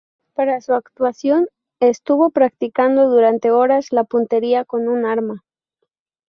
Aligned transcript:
Para 0.33 0.61
su 0.61 0.73
actuación 0.73 1.47
estuvo 1.79 2.31
practicando 2.31 3.07
durante 3.07 3.51
horas 3.51 3.91
la 3.91 4.03
puntería 4.03 4.65
con 4.65 4.87
un 4.87 5.05
arma. 5.05 5.43